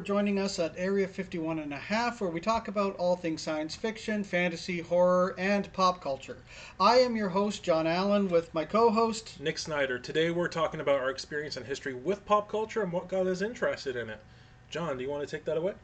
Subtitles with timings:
[0.00, 3.42] for joining us at Area 51 and a half, where we talk about all things
[3.42, 6.38] science fiction, fantasy, horror, and pop culture.
[6.78, 9.98] I am your host, John Allen, with my co host, Nick Snyder.
[9.98, 13.42] Today we're talking about our experience and history with pop culture and what got us
[13.42, 14.20] interested in it.
[14.70, 15.74] John, do you want to take that away?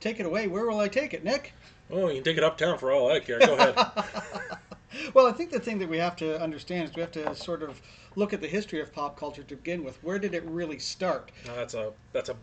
[0.00, 0.48] Take it away.
[0.48, 1.52] Where will I take it, Nick?
[1.90, 3.38] Oh, you can take it uptown for all I care.
[3.38, 3.76] Go ahead.
[5.14, 7.62] well, I think the thing that we have to understand is we have to sort
[7.62, 7.82] of
[8.16, 10.02] look at the history of pop culture to begin with.
[10.02, 11.30] Where did it really start?
[11.46, 12.36] Now, that's a that's a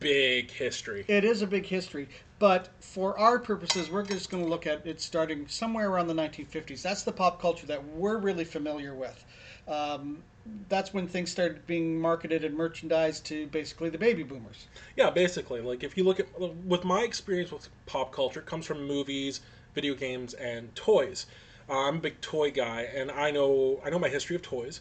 [0.00, 1.04] big history.
[1.08, 2.08] It is a big history,
[2.38, 6.14] but for our purposes, we're just going to look at it starting somewhere around the
[6.14, 6.82] 1950s.
[6.82, 9.24] That's the pop culture that we're really familiar with.
[9.66, 10.22] Um,
[10.68, 14.66] that's when things started being marketed and merchandised to basically the baby boomers.
[14.96, 15.60] Yeah, basically.
[15.60, 19.40] Like if you look at with my experience with pop culture it comes from movies,
[19.74, 21.26] video games, and toys.
[21.68, 24.80] Uh, I'm a big toy guy, and I know I know my history of toys.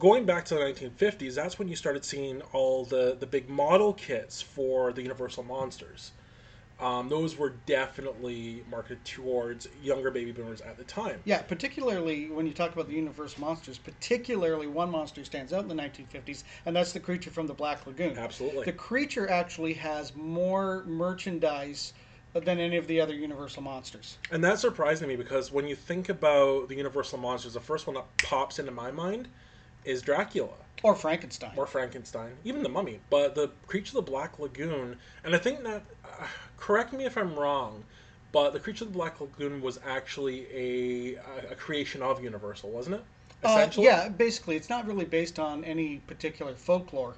[0.00, 3.92] Going back to the 1950s, that's when you started seeing all the the big model
[3.92, 6.12] kits for the Universal monsters.
[6.80, 11.20] Um, those were definitely marketed towards younger baby boomers at the time.
[11.26, 15.68] Yeah, particularly when you talk about the universe monsters, particularly one monster stands out in
[15.68, 18.16] the 1950s, and that's the creature from the Black Lagoon.
[18.16, 18.64] Absolutely.
[18.64, 21.92] The creature actually has more merchandise
[22.32, 24.16] than any of the other Universal monsters.
[24.30, 27.96] And that surprised me because when you think about the Universal monsters, the first one
[27.96, 29.28] that pops into my mind
[29.84, 30.54] is Dracula.
[30.82, 31.52] Or Frankenstein.
[31.56, 32.32] Or Frankenstein.
[32.44, 33.00] Even the mummy.
[33.10, 37.18] But the creature of the Black Lagoon, and I think that, uh, correct me if
[37.18, 37.84] I'm wrong,
[38.32, 41.16] but the creature of the Black Lagoon was actually a,
[41.50, 43.04] a creation of Universal, wasn't it?
[43.44, 43.86] Uh, Essentially?
[43.86, 44.56] Yeah, basically.
[44.56, 47.14] It's not really based on any particular folklore.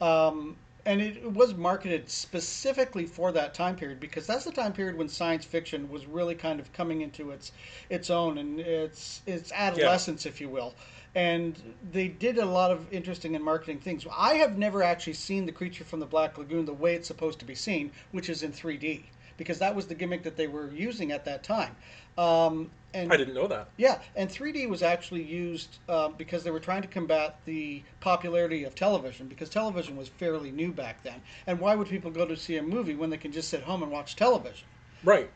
[0.00, 4.96] Um, and it was marketed specifically for that time period because that's the time period
[4.96, 7.50] when science fiction was really kind of coming into its
[7.90, 10.30] its own and its its adolescence, yeah.
[10.30, 10.74] if you will
[11.16, 11.58] and
[11.92, 14.06] they did a lot of interesting and marketing things.
[14.16, 17.38] I have never actually seen the creature from the Black Lagoon the way it's supposed
[17.38, 19.04] to be seen, which is in 3D,
[19.38, 21.74] because that was the gimmick that they were using at that time.
[22.18, 23.70] Um, and I didn't know that.
[23.78, 28.64] Yeah, and 3D was actually used uh, because they were trying to combat the popularity
[28.64, 31.22] of television because television was fairly new back then.
[31.46, 33.82] And why would people go to see a movie when they can just sit home
[33.82, 34.66] and watch television?
[35.02, 35.30] Right.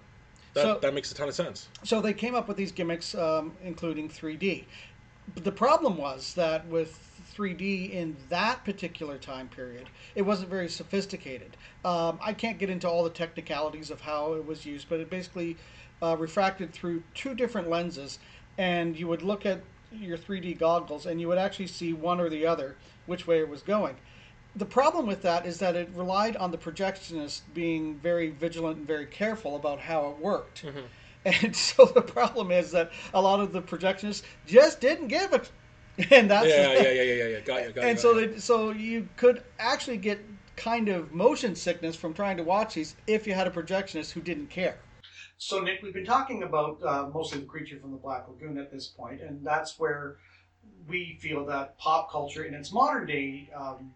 [0.53, 1.69] That, so, that makes a ton of sense.
[1.85, 4.65] So they came up with these gimmicks, um, including 3D
[5.37, 6.99] the problem was that with
[7.37, 11.57] 3D in that particular time period, it wasn't very sophisticated.
[11.85, 15.09] Um, I can't get into all the technicalities of how it was used, but it
[15.09, 15.57] basically
[16.03, 18.19] uh, refracted through two different lenses,
[18.59, 19.61] and you would look at
[19.93, 22.77] your 3D goggles and you would actually see one or the other
[23.07, 23.97] which way it was going.
[24.57, 28.87] The problem with that is that it relied on the projectionist being very vigilant and
[28.87, 30.65] very careful about how it worked.
[30.65, 30.81] Mm-hmm.
[31.25, 35.51] And so the problem is that a lot of the projectionists just didn't give it.
[36.11, 38.27] And that's yeah, yeah, yeah, yeah, yeah, got you, got And got so you.
[38.29, 40.21] they, so you could actually get
[40.57, 44.21] kind of motion sickness from trying to watch these if you had a projectionist who
[44.21, 44.79] didn't care.
[45.39, 48.71] So Nick, we've been talking about uh, mostly the creature from the Black Lagoon at
[48.71, 50.17] this point, and that's where
[50.87, 53.91] we feel that pop culture in its modern day um,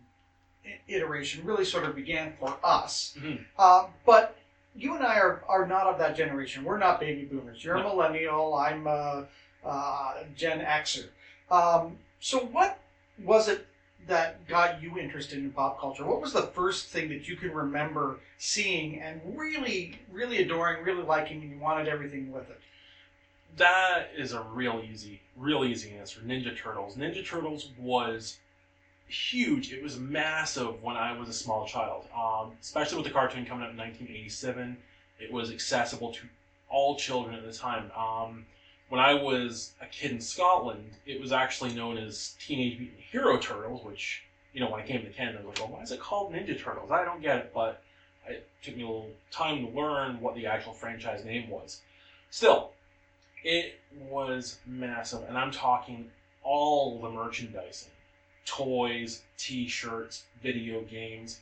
[0.89, 3.15] iteration really sort of began for us.
[3.19, 3.43] Mm-hmm.
[3.59, 4.39] Uh, but
[4.77, 6.65] you and I are, are not of that generation.
[6.65, 7.65] We're not baby boomers.
[7.65, 7.87] You're no.
[7.87, 8.55] a millennial.
[8.55, 9.27] I'm a,
[9.65, 11.07] a Gen Xer.
[11.51, 12.79] Um, so, what
[13.23, 13.67] was it
[14.07, 16.05] that got you interested in pop culture?
[16.05, 21.03] What was the first thing that you can remember seeing and really, really adoring, really
[21.03, 22.61] liking, and you wanted everything with it?
[23.57, 26.21] That is a real easy, real easy answer.
[26.21, 26.97] Ninja Turtles.
[26.97, 28.39] Ninja Turtles was
[29.09, 29.73] huge.
[29.73, 33.65] It was massive when I was a small child, um, especially with the cartoon coming
[33.65, 34.77] out in 1987.
[35.21, 36.21] It was accessible to
[36.69, 37.91] all children at the time.
[37.97, 38.47] Um,
[38.89, 43.39] when I was a kid in Scotland, it was actually known as Teenage Mutant Hero
[43.39, 44.23] Turtles, which,
[44.53, 46.33] you know, when I came to Canada, I was like, oh, why is it called
[46.33, 46.91] Ninja Turtles?
[46.91, 47.83] I don't get it, but
[48.27, 51.81] it took me a little time to learn what the actual franchise name was.
[52.31, 52.73] Still,
[53.43, 53.79] it
[54.09, 56.11] was massive, and I'm talking
[56.43, 57.91] all the merchandising
[58.45, 61.41] toys, t-shirts, video games.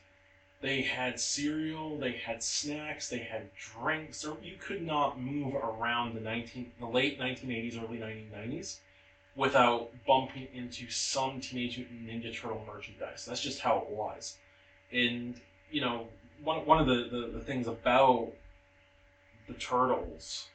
[0.61, 4.25] They had cereal, they had snacks, they had drinks.
[4.43, 8.79] You could not move around the 19 the late 1980s, early 1990s
[9.35, 13.25] without bumping into some Teenage Mutant Ninja Turtle merchandise.
[13.25, 14.37] That's just how it was.
[14.93, 15.41] And
[15.71, 16.07] you know,
[16.43, 18.29] one, one of the, the, the things about
[19.49, 20.49] the turtles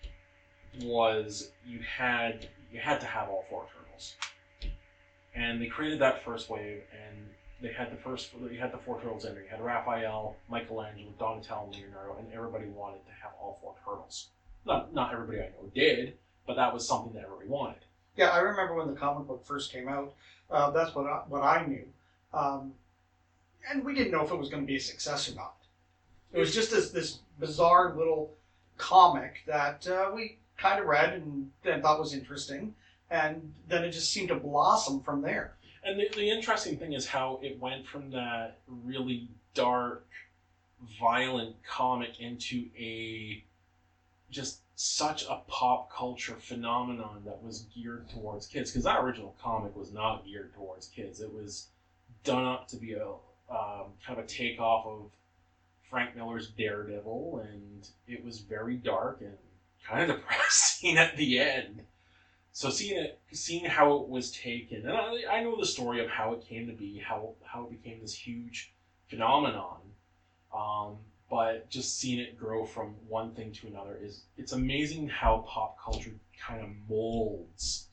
[0.81, 4.15] was you had you had to have all four turtles
[5.37, 7.29] and they created that first wave, and
[7.61, 9.43] they had the first, they had the four turtles in there.
[9.43, 14.27] You had Raphael, Michelangelo, Donatello, and Leonardo, and everybody wanted to have all four turtles.
[14.65, 16.17] Not, not everybody I know did,
[16.47, 17.79] but that was something that everybody wanted.
[18.15, 20.13] Yeah, I remember when the comic book first came out.
[20.49, 21.85] Uh, that's what I, what I knew,
[22.33, 22.73] um,
[23.69, 25.55] and we didn't know if it was going to be a success or not.
[26.33, 28.31] It was just this this bizarre little
[28.77, 32.73] comic that uh, we kind of read and, and thought was interesting,
[33.09, 35.55] and then it just seemed to blossom from there.
[35.83, 40.05] And the, the interesting thing is how it went from that really dark,
[40.99, 43.43] violent comic into a
[44.29, 48.69] just such a pop culture phenomenon that was geared towards kids.
[48.69, 51.21] Because that original comic was not geared towards kids.
[51.21, 51.67] It was
[52.23, 53.07] done up to be a
[53.49, 55.09] um, kind of a takeoff of
[55.89, 59.37] Frank Miller's Daredevil, and it was very dark and
[59.83, 61.85] kind of depressing at the end.
[62.57, 66.07] So seeing it, seeing how it was taken, and I, I know the story of
[66.07, 68.71] how it came to be, how how it became this huge
[69.05, 69.77] phenomenon.
[70.51, 70.95] Um,
[71.29, 75.77] but just seeing it grow from one thing to another is it's amazing how pop
[75.79, 76.15] culture
[76.47, 77.85] kind of molds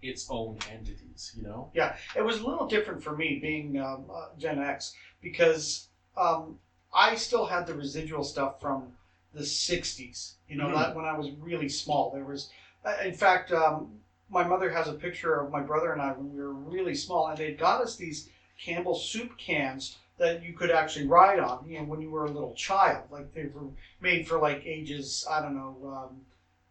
[0.00, 1.30] its own entities.
[1.36, 1.68] You know?
[1.74, 6.56] Yeah, it was a little different for me being um, uh, Gen X because um,
[6.90, 8.94] I still had the residual stuff from
[9.34, 10.36] the '60s.
[10.48, 10.72] You know, Mhm.
[10.72, 12.48] that when I was really small, there was,
[12.82, 16.34] uh, in fact, um, my mother has a picture of my brother and I when
[16.34, 18.28] we were really small, and they got us these
[18.58, 21.68] Campbell soup cans that you could actually ride on.
[21.68, 23.68] You know, when you were a little child, like they were
[24.00, 26.20] made for like ages I don't know, um,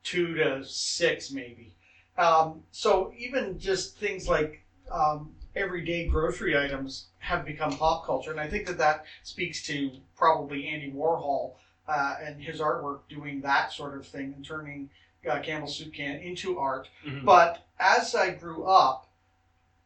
[0.03, 1.73] two to six maybe.
[2.17, 8.39] Um, so even just things like um, everyday grocery items have become pop culture, and
[8.39, 11.53] I think that that speaks to probably Andy Warhol
[11.87, 14.89] uh, and his artwork doing that sort of thing and turning
[15.27, 16.89] uh, Campbell Soup Can into art.
[17.05, 17.25] Mhm.
[17.25, 19.07] But as I grew up,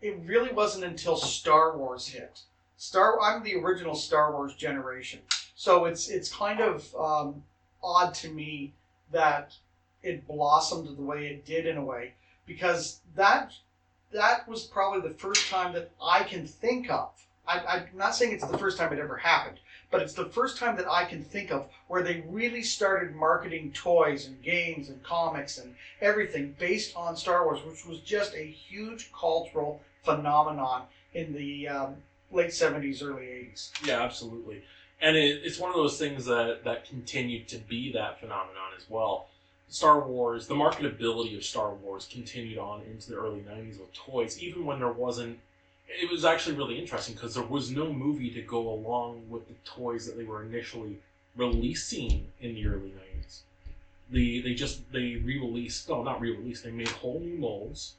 [0.02, 2.42] it really wasn't until Star Wars hit.
[2.78, 5.20] Star, I'm the original Star Wars generation,
[5.56, 7.44] so it's it's kind of um,
[7.84, 8.74] odd to me
[9.12, 9.54] that
[10.02, 12.14] it blossomed the way it did in a way
[12.46, 13.54] because that
[14.12, 17.12] that was probably the first time that I can think of.
[17.46, 19.60] I, I'm not saying it's the first time it ever happened,
[19.92, 23.72] but it's the first time that I can think of where they really started marketing
[23.74, 28.46] toys and games and comics and everything based on Star Wars, which was just a
[28.46, 30.84] huge cultural phenomenon
[31.14, 31.96] in the um,
[32.32, 33.72] late 70s, early 80s.
[33.86, 34.64] Yeah, absolutely.
[35.02, 38.90] And it, it's one of those things that, that continued to be that phenomenon as
[38.90, 39.28] well.
[39.70, 44.42] Star Wars, the marketability of Star Wars continued on into the early 90s with toys,
[44.42, 45.40] even when there wasn't.
[45.90, 49.56] It was actually really interesting because there was no movie to go along with the
[49.66, 51.00] toys that they were initially
[51.36, 53.40] releasing in the early 90s.
[54.12, 57.94] The, they just they re-released no not re-released they made whole new molds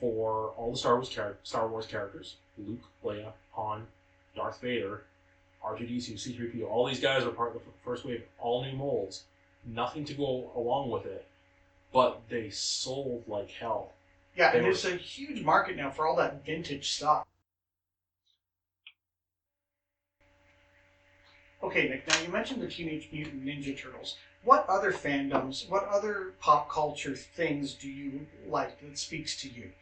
[0.00, 3.86] for all the Star Wars char- Star Wars characters Luke, Leia, Han,
[4.36, 5.04] Darth Vader,
[5.64, 6.68] R2D2, C3PO.
[6.68, 8.22] All these guys are part of the first wave.
[8.38, 9.24] All new molds.
[9.64, 11.26] Nothing to go along with it,
[11.92, 13.92] but they sold like hell.
[14.34, 17.26] Yeah, They and were- there's a huge market now for all that vintage stuff.
[21.62, 24.18] Okay, Nick, now you mentioned the Teenage Mutant Ninja Turtles.
[24.42, 29.72] What other fandoms, what other pop culture things do you like that speaks to you?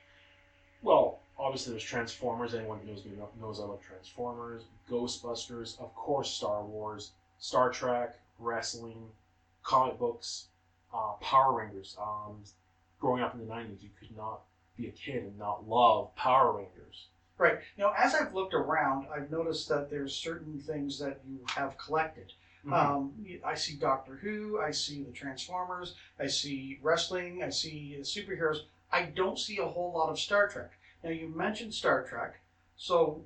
[0.82, 2.54] Well, obviously there's Transformers.
[2.54, 4.62] Anyone who knows me kno- knows I love Transformers.
[4.88, 9.10] Ghostbusters, of course, Star Wars, Star Trek, wrestling,
[9.64, 10.46] comic books,
[10.94, 11.96] uh, Power Rangers.
[12.00, 12.44] Um,
[13.00, 14.42] growing up in the '90s, you could not
[14.76, 17.06] be a kid and not love Power Rangers.
[17.38, 17.58] Right.
[17.76, 22.32] Now, as I've looked around, I've noticed that there's certain things that you have collected.
[22.64, 22.72] Mhm.
[22.72, 28.64] Um, I see Doctor Who, I see the Transformers, I see wrestling, I see superheroes.
[28.92, 30.70] I don't see a whole lot of Star Trek.
[31.02, 32.38] Now, you mentioned Star Trek,
[32.76, 33.24] so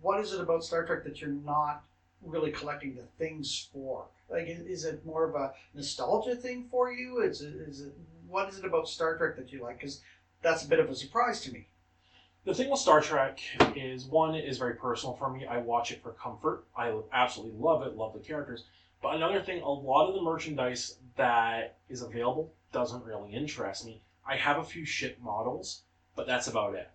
[0.00, 1.84] what is it about Star Trek that you're not
[2.22, 4.06] really collecting the things for?
[4.28, 7.20] Like, is, is it more of a nostalgia thing for you?
[7.20, 7.92] Is it, is it
[8.26, 9.76] what is it about Star Trek that you like?
[9.76, 10.00] Because
[10.42, 11.66] that's a bit of a surprise to me.
[12.44, 13.40] The thing with Star Trek
[13.76, 15.46] is one it is very personal for me.
[15.46, 16.64] I watch it for comfort.
[16.76, 18.64] I absolutely love it, love the characters.
[19.00, 24.00] But another thing, a lot of the merchandise that is available doesn't really interest me.
[24.26, 25.82] I have a few ship models,
[26.16, 26.88] but that's about it.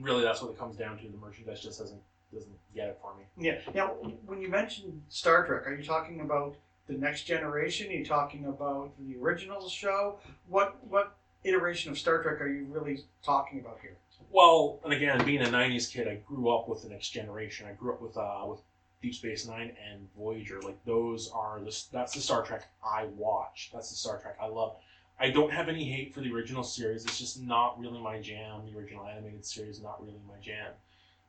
[0.00, 1.08] Really, that's what it comes down to.
[1.08, 2.00] The merchandise just doesn't
[2.32, 3.24] doesn't get it for me.
[3.38, 3.60] Yeah.
[3.74, 3.88] Now,
[4.26, 6.56] when you mentioned Star Trek, are you talking about
[6.86, 7.88] the next generation?
[7.88, 10.18] Are you talking about the original show?
[10.48, 11.16] What what
[11.46, 13.96] iteration of Star Trek are you really talking about here?
[14.30, 17.66] Well, and again, being a '90s kid, I grew up with the Next Generation.
[17.66, 18.60] I grew up with uh, with
[19.02, 20.60] Deep Space Nine and Voyager.
[20.60, 23.70] Like those are the that's the Star Trek I watch.
[23.72, 24.76] That's the Star Trek I love.
[25.18, 27.04] I don't have any hate for the original series.
[27.04, 28.62] It's just not really my jam.
[28.66, 30.72] The original animated series not really my jam.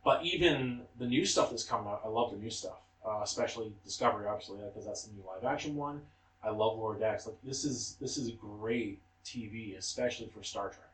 [0.03, 2.79] But even the new stuff that's coming out, I love the new stuff.
[3.05, 6.01] Uh, especially Discovery, obviously, because that's the new live action one.
[6.43, 7.25] I love Lower Decks.
[7.25, 10.89] Like this is this is great TV, especially for Star Trek.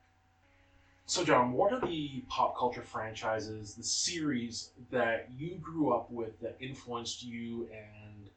[1.06, 6.40] So, John, what are the pop culture franchises, the series that you grew up with
[6.40, 8.30] that influenced you and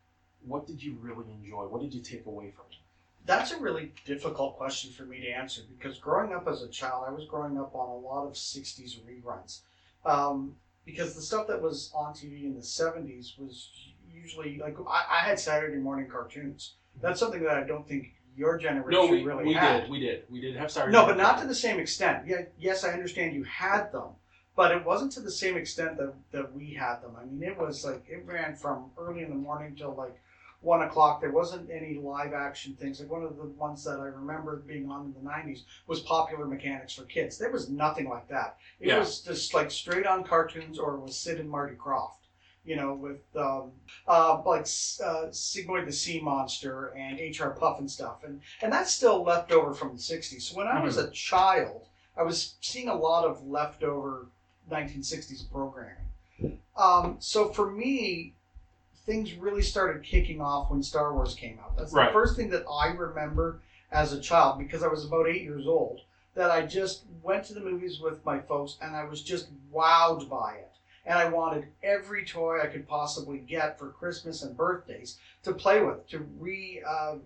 [0.44, 1.64] what did you really enjoy?
[1.64, 2.78] What did you take away from it?
[3.24, 7.04] That's a really difficult question for me to answer because growing up as a child,
[7.08, 9.60] I was growing up on a lot of 60s reruns.
[10.04, 13.70] Um, because the stuff that was on TV in the 70s was
[14.14, 16.74] usually like I, I had Saturday morning cartoons.
[17.00, 19.83] That's something that I don't think your generation No, we, really we had.
[19.83, 19.90] did.
[19.90, 20.25] We did.
[20.31, 20.93] We did have Saturday.
[20.93, 22.26] No, but not to the same extent.
[22.26, 24.11] Yeah, yes, I understand you had them,
[24.55, 27.12] but it wasn't to the same extent that, that we had them.
[27.21, 30.14] I mean, it was like it ran from early in the morning till like
[30.61, 31.21] one o'clock.
[31.21, 33.00] There wasn't any live action things.
[33.00, 36.47] Like one of the ones that I remember being on in the '90s was Popular
[36.47, 37.38] Mechanics for Kids.
[37.38, 38.57] There was nothing like that.
[38.81, 38.99] It Yeah.
[38.99, 42.25] was just like straight on cartoons, or it was Sid and Marty Krofft.
[42.66, 43.70] You know, with um,
[44.08, 44.66] uh, like
[45.04, 49.92] uh, Sigmund the Sea Monster and HR Pufnstuf, and and that's still left over from
[49.92, 50.42] the '60s.
[50.42, 54.26] So when I was a child, I was seeing a lot of leftover
[54.70, 56.58] 1960s programming.
[56.76, 58.35] Um, so for me,
[59.06, 61.76] things really started kicking off when Star Wars came out.
[61.76, 62.08] That's Right.
[62.08, 63.61] the first thing that I remember
[63.92, 66.00] as a child because I was about eight years old.
[66.35, 70.28] That I just went to the movies with my folks and I was just wowed
[70.28, 70.73] by it.
[71.06, 75.82] And I wanted every toy I could possibly get for Christmas and birthdays to play
[75.82, 77.16] with, to re uh,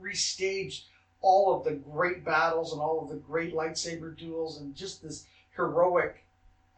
[0.00, 0.84] restage
[1.20, 5.26] all of the great battles and all of the great lightsaber duels and just this
[5.56, 6.24] heroic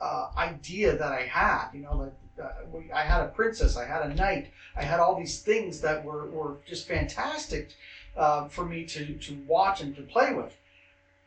[0.01, 1.69] uh, idea that I had.
[1.75, 5.17] You know, that uh, I had a princess, I had a knight, I had all
[5.17, 7.75] these things that were, were just fantastic
[8.17, 10.57] uh, for me to, to watch and to play with.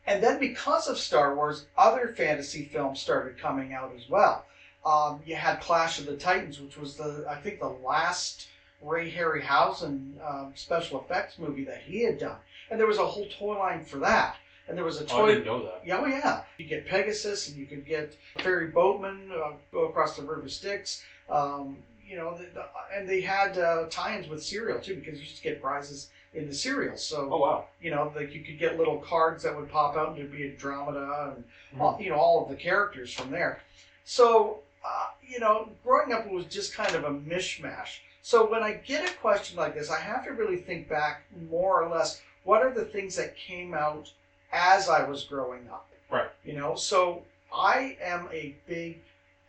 [0.06, 4.44] And then because of Star Wars, other fantasy films started coming out as well.
[4.86, 8.46] Um, you had Clash of the Titans, which was the I think the last
[8.80, 12.36] Ray Harryhausen um, special effects movie that he had done,
[12.70, 14.36] and there was a whole toy line for that.
[14.68, 15.16] And there was a toy.
[15.20, 15.82] Oh, I didn't know that.
[15.84, 16.42] yeah, oh yeah.
[16.58, 21.04] You get Pegasus, and you could get Ferry Boatman uh, go across the River Styx.
[21.30, 22.64] Um, you know, the, the,
[22.96, 26.48] and they had uh, tie-ins with cereal too, because you used to get prizes in
[26.48, 26.96] the cereal.
[26.96, 27.66] So Oh wow.
[27.80, 30.44] you know, like you could get little cards that would pop out, and there'd be
[30.48, 31.44] Andromeda, and
[31.76, 31.80] Mhm.
[31.80, 33.62] all, you know all of the characters from there.
[34.04, 37.98] So uh, you know, growing up it was just kind of a mishmash.
[38.22, 41.82] So when I get a question like this, I have to really think back more
[41.82, 42.20] or less.
[42.44, 44.12] What are the things that came out
[44.52, 45.88] as I was growing up?
[46.10, 46.30] Right.
[46.44, 49.00] You know, so I am a big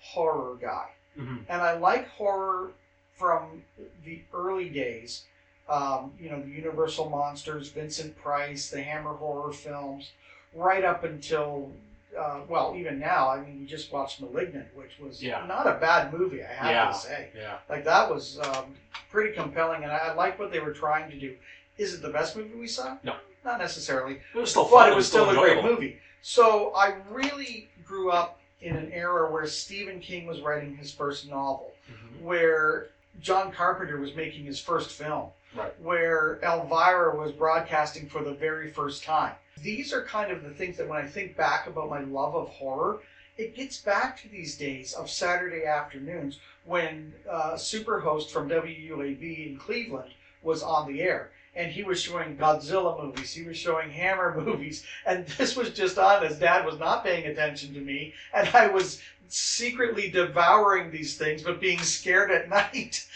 [0.02, 2.72] horror guy hmm and I like horror
[3.18, 3.64] from
[4.06, 5.26] the early days.
[5.68, 10.12] Um, you know, the Universal Monsters, Vincent Price, the Hammer horror films,
[10.54, 11.72] right up until,
[12.18, 13.30] uh, well, even now.
[13.30, 15.46] I mean, you just watched *Malignant*, which was Yeah.
[15.46, 16.88] not a bad movie, I have Yeah.
[16.88, 17.30] to say.
[17.36, 17.58] Yeah.
[17.70, 18.76] Like that was um,
[19.12, 21.36] pretty compelling, and I, I like what they were trying to do.
[21.78, 22.98] Is it the best movie we saw?
[23.04, 23.16] No.
[23.46, 24.92] not necessarily It was still but fun.
[24.92, 26.00] it was still a great movie.
[26.22, 31.30] So I really grew up in an era where Stephen King was writing his first
[31.30, 32.22] novel, Mhm.
[32.24, 32.88] where
[33.22, 35.72] John Carpenter was making his first film, Right.
[35.80, 39.36] where Elvira was broadcasting for the very first time.
[39.62, 42.50] These are kind of the things that when I think back about my love of
[42.50, 43.02] horror,
[43.38, 49.58] it gets back to these days of Saturday afternoons when uh, Superhost from WUAB in
[49.58, 50.12] Cleveland
[50.42, 51.32] was on the air.
[51.56, 55.98] And he was showing Godzilla movies, he was showing Hammer movies, and this was just
[55.98, 61.18] on as Dad was not paying attention to me, and I was secretly devouring these
[61.18, 63.08] things, but being scared at night.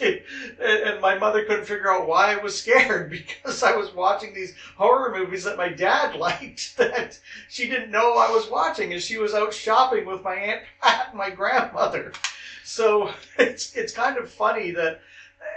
[0.00, 3.10] And my mother couldn't figure out why I was scared
[3.44, 8.16] because I was watching these horror movies that my dad liked that she didn't know
[8.16, 12.12] I was watching, and she was out shopping with my aunt Pat and my grandmother.
[12.64, 15.00] So it's it's kind of funny that,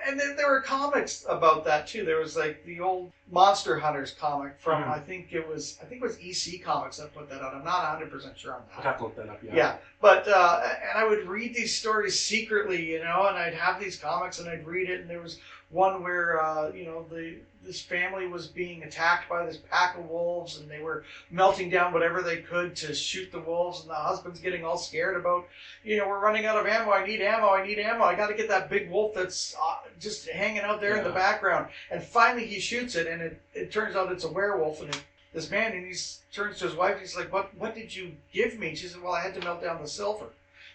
[0.08, 2.06] and then there were comics about that too.
[2.06, 4.90] There was like the old Monster Hunters comic from Mhm.
[4.90, 7.54] I think it was I think it was EC Comics that put that out.
[7.54, 8.80] I'm not 100 percent sure on that.
[8.80, 9.40] I'd have to look that up.
[9.44, 9.56] Yeah.
[9.56, 13.80] Yeah, but uh, and I would read these stories secretly, you know, and I'd have
[13.80, 17.36] these comics and I'd read it, and there was one where uh, you know the
[17.68, 21.92] this family was being attacked by this pack of wolves, and they were melting down
[21.92, 25.46] whatever they could to shoot the wolves, and the husband's getting all scared about,
[25.84, 26.92] you know, we're running out of ammo.
[26.92, 27.50] I need ammo.
[27.50, 28.06] I need ammo.
[28.06, 31.10] I got to get that big wolf that's uh, just hanging out there in the
[31.10, 31.68] background.
[31.92, 35.04] And finally, he shoots it, and it, it turns out it's a werewolf, and it,
[35.34, 35.94] this man, and he
[36.32, 36.94] turns to his wife.
[36.94, 37.54] and He's like, "What?
[37.58, 40.28] What did you give me?" She said, "Well, I had to melt down the silver."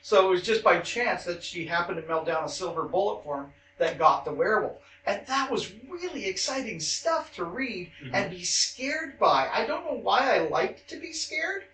[0.02, 3.22] So it was just by chance that she happened to melt down a silver bullet
[3.22, 4.80] for him that got the werewolf.
[5.06, 8.14] And that was really exciting stuff to read Mhm.
[8.14, 9.48] and be scared by.
[9.52, 11.64] I don't know why I liked to be scared,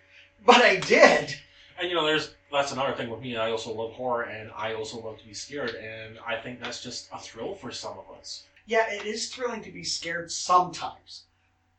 [0.44, 1.38] but I did.
[1.78, 3.36] And you know, there's that's another thing with me.
[3.36, 6.82] I also love horror, and I also love to be scared, and I think that's
[6.82, 8.44] just a thrill for some of us.
[8.64, 11.24] Yeah, it is thrilling to be scared sometimes.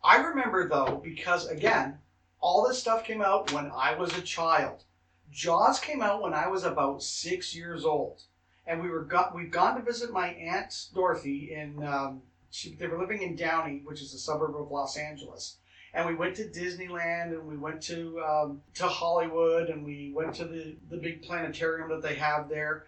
[0.04, 2.00] I remember though, because again,
[2.40, 4.84] all this stuff came out when I was a child.
[5.32, 8.22] Jaws came out when I was about six years old.
[8.70, 12.22] And we were got we've gone to visit my aunt Dorothy in um,
[12.52, 15.58] she, they were living in Downey, which is a suburb of Los Angeles.
[15.94, 20.36] And we went to Disneyland, and we went to um, to Hollywood, and we went
[20.36, 22.86] to the the big planetarium that they have there,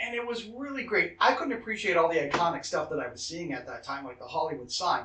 [0.00, 1.16] and it was really great.
[1.20, 4.18] I couldn't appreciate all the iconic stuff that I was seeing at that time, like
[4.18, 5.04] the Hollywood sign.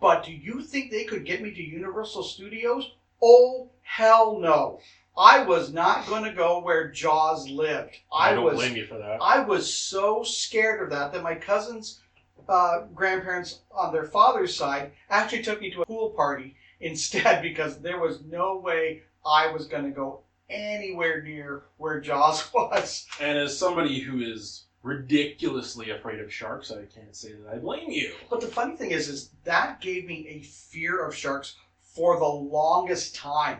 [0.00, 2.90] But do you think they could get me to Universal Studios?
[3.20, 4.80] Oh hell no!
[5.18, 7.96] I was not going to go where Jaws lived.
[8.12, 9.18] I, I, don't was blame you for that.
[9.20, 12.00] I was so scared of that that my cousin's
[12.48, 17.80] uh, grandparents on their father's side actually took me to a pool party instead because
[17.80, 23.06] there was no way I was going to go anywhere near where Jaws was.
[23.20, 27.90] And as somebody who is ridiculously afraid of sharks, I can't say that I blame
[27.90, 28.14] you.
[28.30, 32.24] But the funny thing is, is that gave me a fear of sharks for the
[32.24, 33.58] longest time.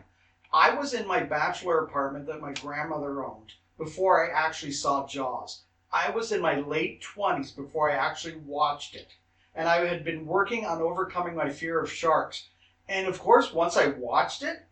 [0.53, 5.63] I was in my bachelor apartment that my grandmother owned before I actually saw Jaws.
[5.93, 9.09] I was in my late 20s before I actually watched it.
[9.55, 12.49] And I had been working on overcoming my fear of sharks.
[12.89, 14.63] And of course, once I watched it,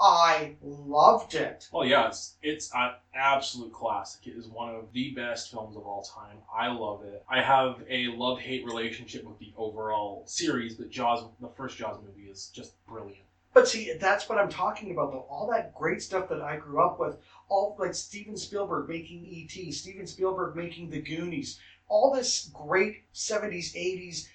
[0.00, 1.68] I loved it.
[1.70, 4.26] Well, yeah, it's it's an absolute classic.
[4.26, 6.38] It is one of the best films of all time.
[6.52, 7.22] I love it.
[7.28, 12.00] I have a love hate relationship with the overall series, but Jaws, the first Jaws
[12.02, 13.26] movie, is just brilliant.
[13.52, 15.26] But see, that's what I'm talking about, though.
[15.28, 17.16] All that great stuff that I grew up with,
[17.48, 23.74] all like Steven Spielberg making E.T., Steven Spielberg making The Goonies, all this great 70s,
[23.74, 24.28] 80s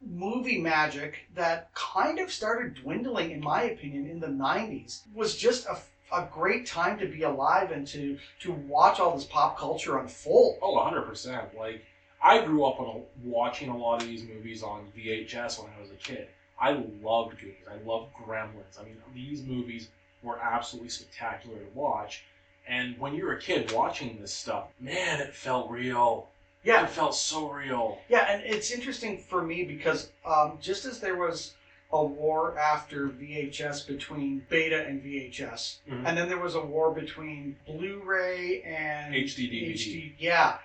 [0.00, 5.66] movie magic that kind of started dwindling, in my opinion, in the 90s was just
[5.66, 5.76] a,
[6.14, 10.56] a great time to be alive and to, to watch all this pop culture unfold.
[10.62, 11.54] Oh, 100%.
[11.58, 11.84] Like,
[12.22, 15.80] I grew up on a, watching a lot of these movies on VHS when I
[15.80, 16.28] was a kid.
[16.60, 17.56] I loved Goonies.
[17.70, 18.80] I loved Gremlins.
[18.80, 19.88] I mean, these movies
[20.22, 22.24] were absolutely spectacular to watch.
[22.66, 26.28] And when you're a kid watching this stuff, man, it felt real.
[26.64, 28.00] Yeah, It felt so real.
[28.08, 31.54] Yeah, and it's interesting for me because um, just as there was
[31.92, 36.04] a war after VHS between Beta and VHS, Mhm.
[36.04, 39.72] and then there was a war between Blu-ray and HD DVD.
[39.74, 40.12] HD.
[40.18, 40.58] Yeah,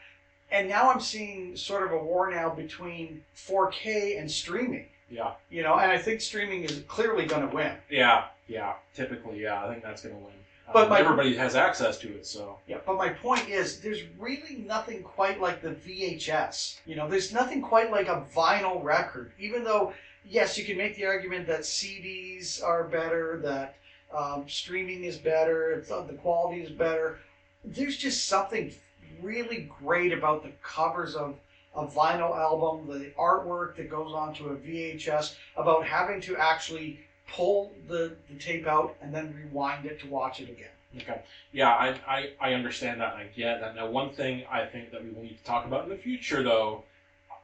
[0.51, 4.87] and now I'm seeing sort of a war now between 4K and streaming.
[5.13, 5.31] Yeah.
[5.49, 7.73] You know, and I think streaming is clearly going to win.
[7.89, 8.25] Yeah.
[8.47, 8.73] Yeah.
[8.95, 9.63] Typically, yeah.
[9.63, 10.33] I think that's going to win.
[10.71, 12.57] But Um, my- everybody has access to it, so.
[12.67, 16.79] Yeah, but my point is, there's really nothing quite like the VHS.
[16.85, 19.33] You know, there's nothing quite like a vinyl record.
[19.37, 19.93] Even though,
[20.25, 23.75] yes, you can make the argument that CDs are better, that
[24.15, 27.19] um, streaming is better, it's, uh, the quality is better.
[27.65, 28.73] There's just something
[29.21, 31.35] really great about the covers of
[31.75, 37.71] a vinyl album, the artwork that goes onto a VHS, about having to actually pull
[37.87, 40.67] the, the tape out and then rewind it to watch it again.
[40.97, 41.21] Okay.
[41.51, 43.75] Yeah, I, I, I understand that and I get that.
[43.75, 46.43] Now, one thing I think that we will need to talk about in the future,
[46.43, 46.83] though,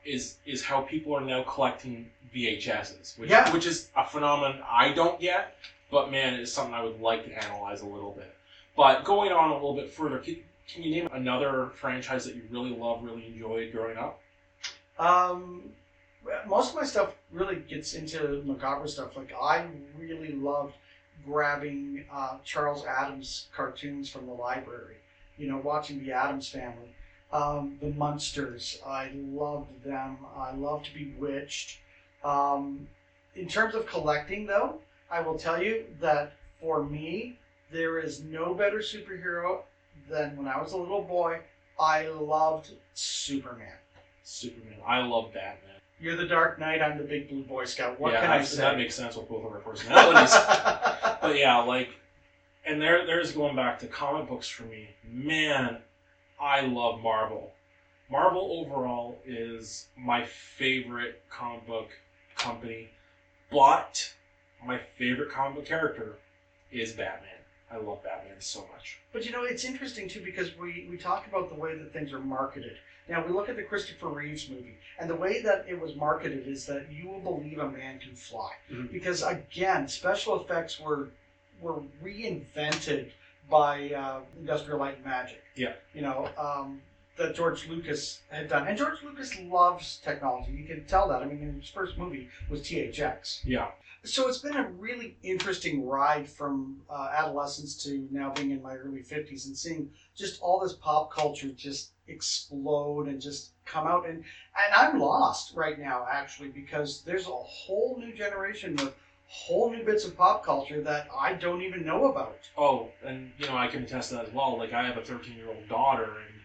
[0.06, 3.52] is is how people are now collecting VHSs, which, Yeah.
[3.52, 5.56] which is a phenomenon I don't get,
[5.92, 8.34] but man, it's something I would like to analyze a little bit.
[8.78, 10.38] But going on a little bit further, can,
[10.72, 14.19] can you name another franchise that you really love, really enjoyed growing up?
[15.00, 15.64] Um,
[16.46, 19.16] most of my stuff really gets into macabre stuff.
[19.16, 19.66] Like I
[19.98, 20.76] really loved
[21.26, 24.98] grabbing uh, Charles Addams cartoons from the library.
[25.38, 26.94] You know, watching the Addams Family,
[27.32, 28.80] um, the Munsters.
[28.86, 30.18] I loved them.
[30.36, 31.80] I loved Bewitched.
[32.24, 32.88] Um,
[33.36, 37.38] in terms of collecting, though, I will tell you that for me,
[37.72, 39.62] there is no better superhero
[40.10, 41.40] than when I was a little boy.
[41.80, 43.78] I loved Superman.
[44.30, 44.78] Superman.
[44.86, 45.72] I love Batman.
[46.00, 46.82] You're the Dark Knight.
[46.82, 48.00] I'm the Big Blue Boy Scout.
[48.00, 48.58] What yeah, can I that- say?
[48.62, 50.32] that makes sense with both of our personalities.
[51.22, 51.90] but yeah, like,
[52.64, 54.90] and there, there's going back to comic books for me.
[55.04, 55.80] Man,
[56.40, 57.54] I love Marvel.
[58.10, 61.90] Marvel overall is my favorite comic book
[62.38, 62.90] company,
[63.52, 64.14] but
[64.66, 66.18] my favorite comic book character
[66.72, 67.30] is Batman.
[67.72, 69.00] I love Batman so much.
[69.12, 72.14] but you know, it's interesting too because we we talk about the way that things
[72.14, 72.78] are marketed.
[73.10, 76.48] Now we look at the Christopher Reeves movie, and the way that it was marketed
[76.48, 78.52] is that you will believe a man can fly.
[78.72, 78.92] Mhm.
[78.92, 81.10] Because again, special effects were
[81.60, 83.12] were reinvented
[83.50, 85.44] by uh, Industrial Light and Magic.
[85.56, 85.74] Yeah.
[85.94, 86.30] You know.
[86.38, 86.82] Um,
[87.18, 90.54] that George Lucas had done, and George Lucas loves technology.
[90.54, 91.22] You can tell that.
[91.22, 93.42] I mean, his first movie was THX.
[93.44, 93.72] Yeah,
[94.06, 98.74] So it's been a really interesting ride from uh, adolescence to now being in my
[98.74, 104.08] early 50s and seeing just all this pop culture just explode and just come out.
[104.08, 108.94] And, and I'm lost right now, actually, because there's a whole new generation with
[109.28, 112.50] whole new bits of pop culture that I don't even know about.
[112.58, 114.58] Oh, and you know I can attest to that as well.
[114.58, 116.36] Like I have a 13 year old daughter, and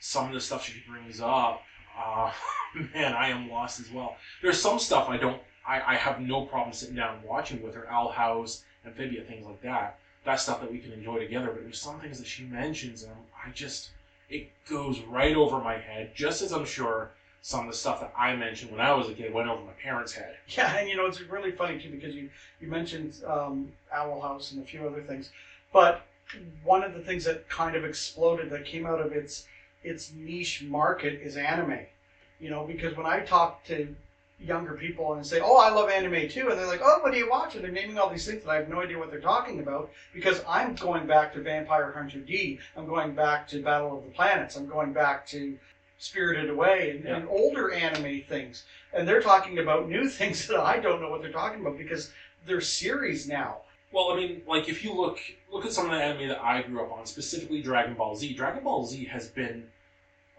[0.00, 1.62] some of the stuff she brings up,
[1.98, 2.30] uh,
[2.94, 4.16] man, I am lost as well.
[4.42, 7.74] There's some stuff I don't, I, I have no problem sitting down and watching with
[7.74, 7.90] her.
[7.90, 9.98] Owl House, Amphibia, things like that.
[10.24, 11.48] That's stuff that we can enjoy together.
[11.48, 13.12] But there's some things that she mentions, and
[13.44, 13.90] I just,
[14.28, 16.12] it goes right over my head.
[16.14, 17.10] Just as I'm sure
[17.42, 19.72] some of the stuff that I mentioned when I was a kid went over my
[19.72, 20.36] parents' head.
[20.48, 22.28] Yeah, and you know it's really funny too because you
[22.60, 25.30] you mentioned um, Owl House and a few other things,
[25.72, 26.04] but
[26.62, 29.44] one of the things that kind of exploded that came out of its
[29.84, 31.78] its niche market is anime.
[32.40, 33.94] You know, because when I talk to
[34.38, 37.18] younger people and say, "Oh, I love anime too," and they're like, "Oh, what do
[37.18, 39.20] you watch?" and they're naming all these things that I have no idea what they're
[39.20, 42.58] talking about because I'm going back to Vampire Hunter D.
[42.76, 44.56] I'm going back to Battle of the Planets.
[44.56, 45.58] I'm going back to
[45.98, 47.16] Spirited Away and, Yeah.
[47.16, 51.22] and older anime things, and they're talking about new things that I don't know what
[51.22, 52.12] they're talking about because
[52.44, 53.62] they're series now.
[53.92, 55.18] Well, I mean, like if you look
[55.50, 58.34] look at some of the anime that I grew up on, specifically Dragon Ball Z.
[58.34, 59.70] Dragon Ball Z has been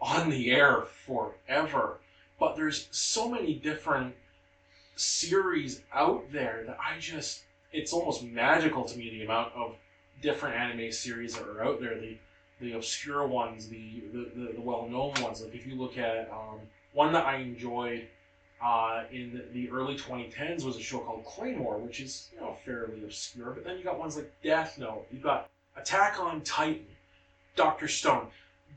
[0.00, 1.98] on the air forever,
[2.38, 4.14] but there's so many different
[4.96, 9.76] series out there that I just it's almost magical to me the amount of
[10.22, 11.98] different anime series that are out there.
[11.98, 12.16] The
[12.60, 15.42] the obscure ones, the the, the, the well known ones.
[15.42, 16.58] Like if you look at um,
[16.92, 18.06] one that I enjoyed
[18.60, 23.04] uh, in the, early 2010s was a show called Claymore, which is you know fairly
[23.04, 23.50] obscure.
[23.50, 26.86] But then you got ones like Death Note, you've got Attack on Titan,
[27.54, 28.26] Doctor Stone.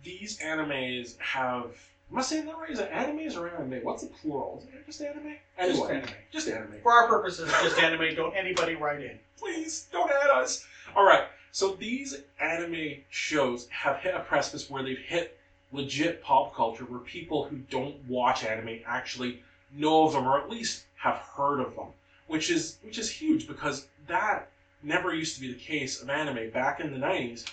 [0.03, 1.75] These animes have.
[2.11, 2.69] Am I saying that right?
[2.69, 3.83] Is it animes or anime?
[3.83, 4.63] What's the plural?
[4.67, 5.35] Is it just anime?
[5.57, 6.09] Anyway, Just anime.
[6.31, 6.73] Just anime.
[6.83, 8.15] For our purposes, just anime.
[8.15, 9.17] Don't anybody write in.
[9.37, 10.65] Please don't add us.
[10.95, 11.23] All right.
[11.53, 15.37] So these anime shows have hit a precipice where they've hit
[15.71, 20.49] legit pop culture, where people who don't watch anime actually know of them or at
[20.49, 21.87] least have heard of them,
[22.27, 24.49] which is which is huge because that
[24.83, 27.45] never used to be the case of anime back in the '90s.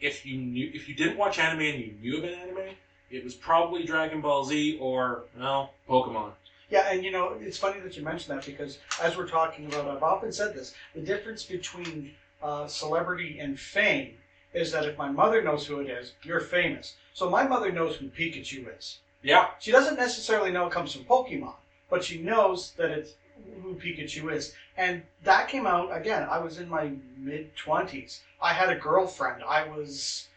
[0.00, 2.74] If you knew, if you didn't watch anime and you knew of an anime,
[3.10, 6.32] it was probably Dragon Ball Z or well, Pokemon.
[6.70, 9.88] Yeah, and you know, it's funny that you mentioned that because as we're talking about,
[9.88, 14.14] I've often said this the difference between uh, celebrity and fame
[14.52, 16.96] is that if my mother knows who it is, you're famous.
[17.14, 18.98] So my mother knows who Pikachu is.
[19.22, 21.54] Yeah, She doesn't necessarily know it comes from Pokemon,
[21.90, 23.14] but she knows that it's
[23.62, 24.54] who Pikachu is.
[24.76, 28.20] And that came out, again, I was in my mid 20s.
[28.40, 29.42] I had a girlfriend.
[29.42, 30.28] I was.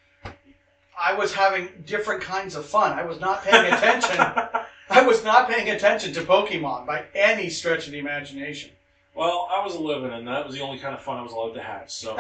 [1.02, 2.98] I was having different kinds of fun.
[2.98, 4.18] I was not paying attention.
[4.90, 8.72] I was not paying attention to Pokemon by any stretch of the imagination.
[9.16, 11.54] Well, I was 11, and that was the only kind of fun I was allowed
[11.54, 11.90] to have.
[11.90, 12.16] So,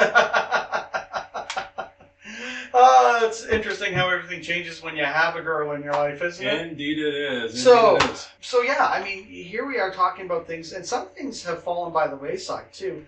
[2.73, 6.45] oh, it's interesting how everything changes when you have a girl in your life, isn't
[6.45, 6.67] it?
[6.67, 7.51] indeed it is.
[7.51, 8.27] Indeed So- it is.
[8.41, 11.93] So yeah, I mean, here we are talking about things, and some things have fallen
[11.93, 13.05] by the wayside too,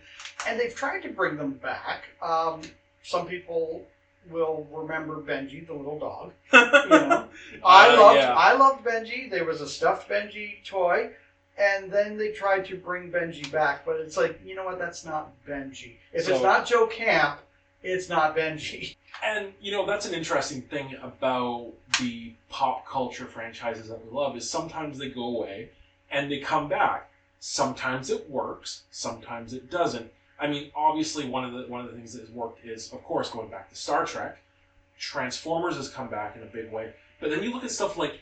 [0.47, 2.03] and they've tried to bring them back.
[2.21, 2.61] Um,
[3.01, 3.85] some people
[4.29, 6.31] will remember Benji, the little dog.
[6.53, 7.27] know,
[7.63, 8.33] I Uh, loved, yeah.
[8.33, 9.29] I loved Benji.
[9.29, 11.11] There was a stuffed Benji toy,
[11.57, 14.79] and then they tried to bring Benji back, but it's like, you know what?
[14.79, 15.97] That's not Benji.
[16.11, 17.39] If So- it's not Joe Camp,
[17.81, 18.95] it's not Benji.
[19.23, 24.35] And you know that's an interesting thing about the pop culture franchises that we love
[24.35, 25.69] is sometimes they go away
[26.11, 27.09] and they come back.
[27.39, 30.11] Sometimes it works, sometimes it doesn't.
[30.43, 33.03] I mean, obviously one of the one of the things that has worked is, of
[33.03, 34.37] course, going back to Star Trek.
[34.99, 38.19] Transformers has come back in a big way, but then you look at stuff like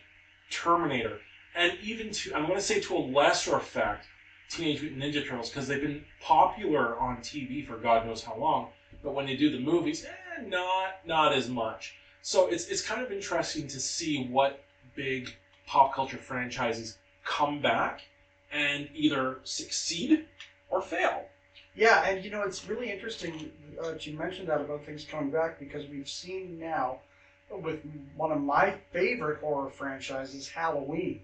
[0.49, 1.19] Terminator,
[1.55, 4.05] and even to I'm going to say to a lesser effect,
[4.49, 8.69] Teenage Mutant Ninja Turtles because they've been popular on TV for God knows how long
[9.03, 11.95] but when they do the movies, eh, not not as much.
[12.21, 14.63] So it's it's kind of interesting to see what
[14.95, 15.33] big
[15.65, 18.01] pop culture franchises come back
[18.51, 20.25] and either succeed
[20.69, 21.25] or fail.
[21.75, 25.31] Yeah, and you know it's really interesting uh, that you mentioned that about things coming
[25.31, 26.99] back because we've seen now
[27.49, 27.79] with
[28.15, 31.21] one of my favorite horror franchises, Halloween,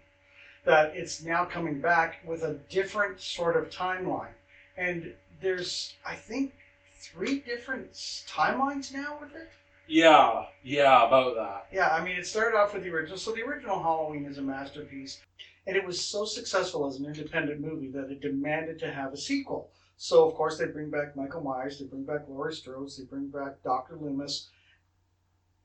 [0.65, 4.33] that it's now coming back with a different sort of timeline,
[4.77, 6.53] and there's I think
[6.99, 9.49] three different timelines now with it.
[9.88, 11.67] Yeah, yeah, about that.
[11.71, 13.17] Yeah, I mean, it started off with the original.
[13.17, 15.21] So the original Halloween is a masterpiece,
[15.65, 19.17] and it was so successful as an independent movie that it demanded to have a
[19.17, 19.69] sequel.
[19.97, 23.27] So of course they bring back Michael Myers, they bring back Laurie Strode, they bring
[23.29, 24.49] back Doctor Loomis,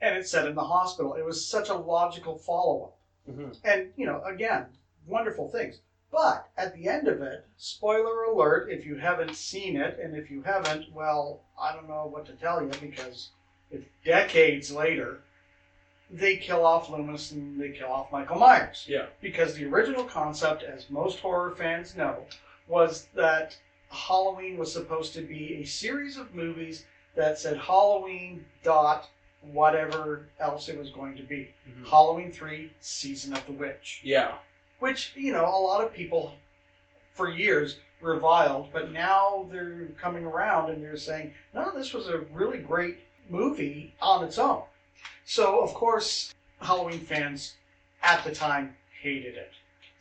[0.01, 1.15] and it's set in the hospital.
[1.15, 2.97] It was such a logical follow-up,
[3.29, 3.59] Mhm.
[3.63, 4.67] and you know, again,
[5.07, 5.81] wonderful things.
[6.11, 10.31] But at the end of it, spoiler alert, if you haven't seen it, and if
[10.31, 13.31] you haven't, well, I don't know what to tell you because
[13.71, 15.23] it's decades later.
[16.11, 18.85] They kill off Loomis and they kill off Michael Myers.
[18.87, 19.07] Yeah.
[19.23, 22.27] Because the original concept, as most horror fans know,
[22.67, 23.57] was that
[23.93, 29.09] Halloween was supposed to be a series of movies that said Halloween dot
[29.43, 31.53] whatever else it was going to be.
[31.69, 31.89] Mhm.
[31.89, 34.01] Halloween 3, Season of the Witch.
[34.03, 34.39] Yeah.
[34.79, 36.37] Which, you know, a lot of people
[37.13, 42.19] for years reviled, but now they're coming around and they're saying, no, this was a
[42.33, 44.63] really great movie on its own.
[45.25, 47.55] So, of course, Halloween fans
[48.03, 49.53] at the time hated it.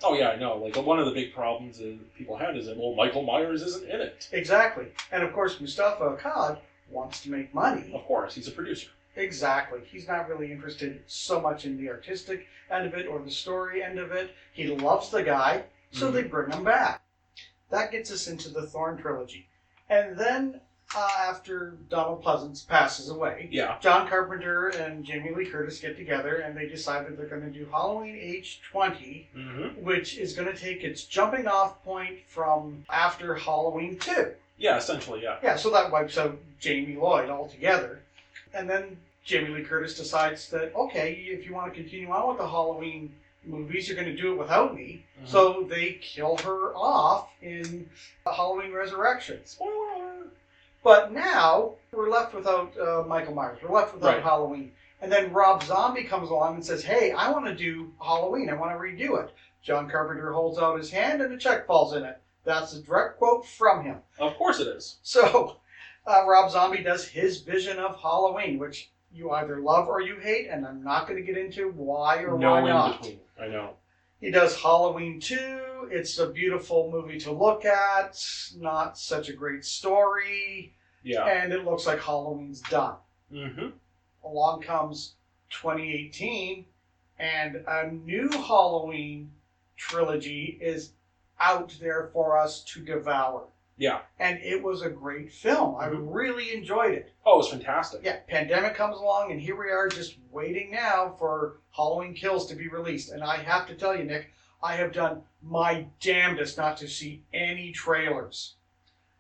[0.03, 0.57] Oh yeah, I know.
[0.57, 3.89] Like one of the big problems that people had is that well, Michael Myers isn't
[3.89, 4.27] in it.
[4.31, 4.87] Exactly.
[5.11, 6.59] And of course, Moustapha Akkad
[6.89, 7.91] wants to make money.
[7.93, 8.89] Of course, he's a producer.
[9.15, 9.81] Exactly.
[9.85, 13.83] He's not really interested so much in the artistic end of it or the story
[13.83, 14.31] end of it.
[14.53, 16.13] He loves the guy, so Mhm.
[16.13, 17.01] they bring him back.
[17.69, 19.47] That gets us into the Thorn trilogy.
[19.89, 20.61] And then,
[20.95, 23.77] uh, after Donald Pleasence passes away, Yeah.
[23.81, 27.49] John Carpenter and Jamie Lee Curtis get together and they decide that they're going to
[27.49, 29.83] do Halloween Age 20, Mm-hmm.
[29.83, 34.31] which is going to take its jumping off point from after Halloween 2.
[34.57, 35.37] Yeah, essentially, yeah.
[35.41, 38.01] Yeah, so that wipes out Jamie Lloyd altogether.
[38.53, 42.37] And then Jamie Lee Curtis decides that, okay, if you want to continue on with
[42.37, 45.03] the Halloween movies, you're going to do it without me.
[45.23, 45.27] Mhm.
[45.27, 47.89] So they kill her off in
[48.23, 49.39] the Halloween Resurrection.
[49.45, 49.90] Spoiler.
[50.83, 53.59] But now we're left without uh, Michael Myers.
[53.63, 54.23] We're left without Right.
[54.23, 54.71] Halloween.
[55.01, 58.49] And then Rob Zombie comes along and says, hey, I want to do Halloween.
[58.49, 59.31] I want to redo it.
[59.63, 62.19] John Carpenter holds out his hand and a check falls in it.
[62.43, 63.97] That's a direct quote from him.
[64.19, 64.97] Of course it is.
[65.03, 65.57] So,
[66.07, 70.47] uh, Rob Zombie does his vision of Halloween, which you either love or you hate,
[70.49, 73.01] and I'm not going to get into why or no why in not.
[73.01, 73.19] between.
[73.39, 73.73] I know.
[74.19, 75.61] He does Halloween 2.
[75.89, 78.17] It's a beautiful movie to look at,
[78.57, 81.25] not such a great story, Yeah.
[81.25, 82.95] and it looks like Halloween's done.
[83.31, 83.69] Mm-hmm.
[84.23, 85.15] Along comes
[85.49, 86.65] 2018,
[87.19, 89.31] and a new Halloween
[89.77, 90.93] trilogy is
[91.39, 93.47] out there for us to devour.
[93.77, 94.01] Yeah.
[94.19, 95.75] And it was a great film.
[95.77, 96.13] I Mhm.
[96.13, 97.11] really enjoyed it.
[97.25, 98.01] Oh, it was fantastic.
[98.03, 102.55] Yeah, pandemic comes along, and here we are just waiting now for Halloween Kills to
[102.55, 103.11] be released.
[103.11, 104.31] And I have to tell you, Nick,
[104.63, 108.55] I have done my damnedest not to see any trailers.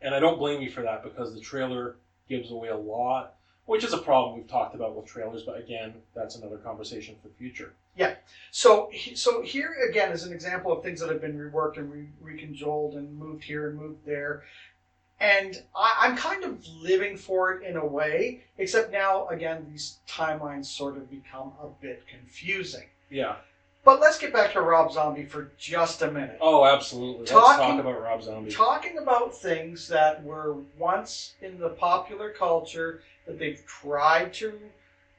[0.01, 1.95] And I don't blame you for that because the trailer
[2.27, 5.43] gives away a lot, which is a problem we've talked about with trailers.
[5.43, 7.73] But again, that's another conversation for future.
[7.95, 8.15] Yeah.
[8.51, 12.07] So, so here again is an example of things that have been reworked and re-
[12.23, 14.43] reconjoled and moved here and moved there.
[15.19, 19.99] And I, I'm kind of living for it in a way, except now, again, these
[20.07, 22.85] timelines sort of become a bit confusing.
[23.11, 23.35] Yeah.
[23.83, 26.37] But let's get back to Rob Zombie for just a minute.
[26.39, 27.21] Oh, absolutely.
[27.21, 28.51] Let's Talking- talk about Rob Zombie.
[28.51, 34.59] talking about things that were once in the popular culture that they've tried to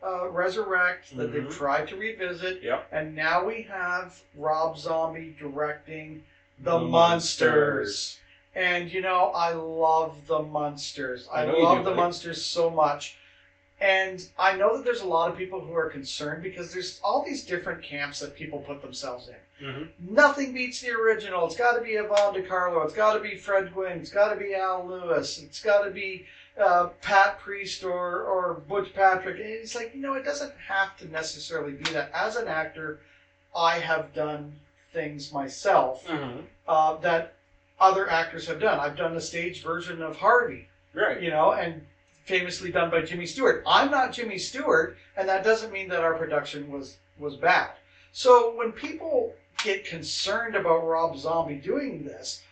[0.04, 1.52] uh, resurrect, that they've Mhm.
[1.56, 2.88] tried to revisit, Yep.
[2.90, 6.24] and now we have Rob Zombie directing
[6.58, 8.18] The, The Munsters.
[8.54, 11.28] And you know, I love the Monsters.
[11.32, 11.96] I, I love the buddy.
[12.02, 13.16] Munsters so much.
[13.82, 17.24] And I know that there's a lot of people who are concerned because there's all
[17.24, 19.66] these different camps that people put themselves in.
[19.66, 20.14] Mm-hmm.
[20.14, 21.46] Nothing beats the original.
[21.46, 22.82] It's got to be Yvonne De Carlo.
[22.82, 23.98] It's got to be Fred Gwynne.
[23.98, 25.42] It's got to be Al Lewis.
[25.42, 26.26] It's got to be
[26.62, 29.40] uh, Pat Priest or, or Butch Patrick.
[29.40, 32.12] And it's like, you know, it doesn't have to necessarily be that.
[32.14, 33.00] As an actor,
[33.56, 34.52] I have done
[34.92, 36.40] things myself Mm-hmm.
[36.68, 37.34] uh, that
[37.80, 38.78] other actors have done.
[38.78, 41.20] I've done a stage version of Harvey, Right.
[41.20, 41.84] you know, and
[42.24, 43.62] famously done by Jimmy Stewart.
[43.66, 47.70] I'm not Jimmy Stewart, and that doesn't mean that our production was was bad.
[48.12, 52.42] So when people get concerned about Rob Zombie doing this,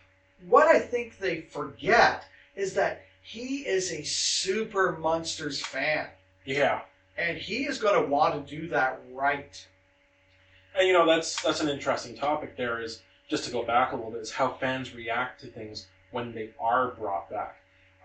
[0.47, 6.07] what I think they forget is that he is a super Munsters fan,
[6.45, 6.81] Yeah.
[7.17, 9.65] and he is going to want to do that right.
[10.75, 12.55] And you know that's that's an interesting topic.
[12.55, 15.87] There is just to go back a little bit is how fans react to things
[16.11, 17.57] when they are brought back.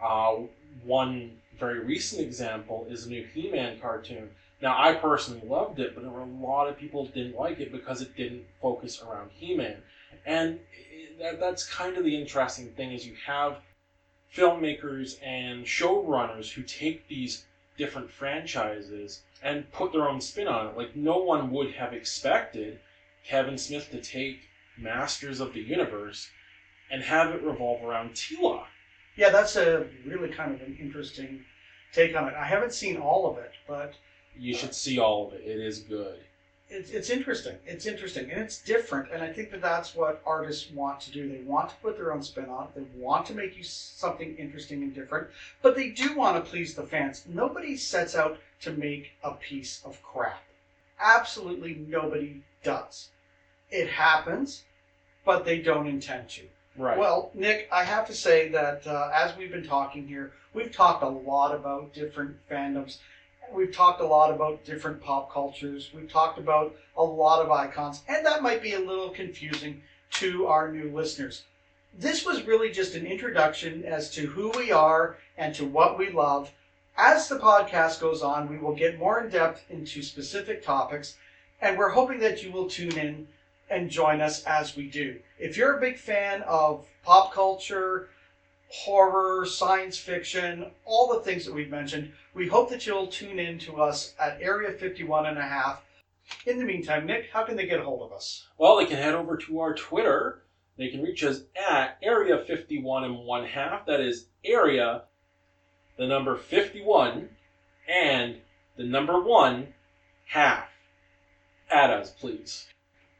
[0.02, 0.36] Uh,
[0.84, 4.30] one very recent example is a new He-Man cartoon.
[4.60, 7.72] Now I personally loved it, but there were a lot of people didn't like it
[7.72, 9.76] because it didn't focus around He-Man,
[10.24, 10.60] and
[11.20, 13.58] that, that's kind of the interesting thing is you have
[14.34, 17.44] filmmakers and showrunners who take these
[17.78, 20.76] different franchises and put their own spin on it.
[20.76, 22.80] Like no one would have expected
[23.26, 26.28] Kevin Smith to take Masters of the Universe
[26.90, 28.64] and have it revolve around Teela.
[29.16, 31.44] Yeah, that's a really kind of an interesting
[31.92, 32.34] take on it.
[32.34, 33.94] I haven't seen all of it, but
[34.38, 35.42] You should uh, see all of it.
[35.44, 36.18] It is good.
[36.68, 37.56] it's, it's interesting.
[37.64, 39.10] It's interesting and it's different.
[39.12, 41.28] And I think that that's what artists want to do.
[41.28, 42.74] They want to put their own spin on it.
[42.74, 45.28] They want to make you something interesting and different,
[45.62, 47.24] but they do want to please the fans.
[47.26, 50.42] Nobody sets out to make a piece of crap.
[51.00, 53.10] Absolutely nobody does.
[53.70, 54.64] It happens,
[55.24, 56.42] but they don't intend to.
[56.78, 56.98] Right.
[56.98, 61.02] Well, Nick, I have to say that uh, as we've been talking here, we've talked
[61.02, 62.98] a lot about different fandoms.
[63.52, 65.90] We've talked a lot about different pop cultures.
[65.94, 69.80] We've talked about a lot of icons, and that might be a little confusing
[70.12, 71.44] to our new listeners.
[71.94, 76.10] This was really just an introduction as to who we are and to what we
[76.10, 76.50] love.
[76.98, 81.16] As the podcast goes on, we will get more in depth into specific topics,
[81.60, 83.28] and we're hoping that you will tune in
[83.70, 85.18] and join us as we do.
[85.38, 88.08] If you're a big fan of pop culture,
[88.68, 93.58] horror, science fiction, all the things that we've mentioned, we hope that you'll tune in
[93.60, 95.82] to us at Area 51 and a half.
[96.46, 98.48] In the meantime, Nick, how can they get a hold of us?
[98.58, 100.42] Well, they can head over to our Twitter.
[100.76, 103.86] They can reach us at Area 51 and one half.
[103.86, 105.02] That is Area,
[105.96, 107.28] the number 51,
[107.88, 108.36] and
[108.76, 109.72] the number one
[110.26, 110.68] half.
[111.70, 112.66] Add us, please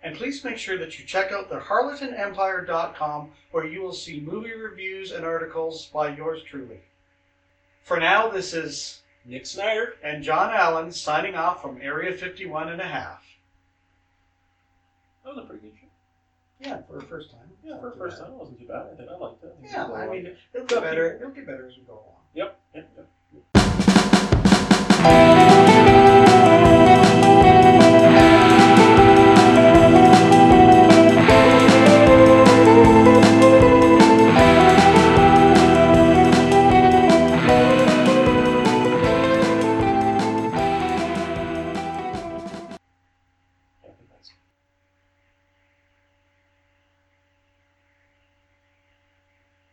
[0.07, 4.55] and please make sure that you check out the harletonempire.com where you will see movie
[4.55, 6.79] reviews and articles by yours truly.
[7.83, 12.81] For now, this is Nick Snyder and John Allen signing off from Area 51 and
[12.81, 13.25] a half.
[15.25, 15.89] That was a pretty good show.
[16.61, 17.51] Yeah, for a first time.
[17.65, 18.27] Yeah, for a first bad.
[18.27, 18.87] time, it wasn't too bad.
[18.93, 19.57] I think I liked it.
[19.61, 20.11] I yeah, I along.
[20.13, 21.17] mean, it'll get better.
[21.17, 22.23] It'll get better as we go along.
[22.33, 22.61] Yep.
[22.77, 22.89] yep.
[22.97, 23.09] yep.
[25.03, 25.46] yep.